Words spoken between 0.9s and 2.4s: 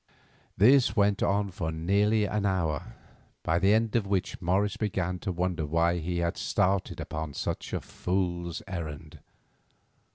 went on for nearly